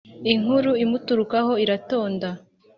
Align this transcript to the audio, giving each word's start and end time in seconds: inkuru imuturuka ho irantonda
inkuru 0.33 0.71
imuturuka 0.83 1.37
ho 1.45 1.53
irantonda 1.63 2.29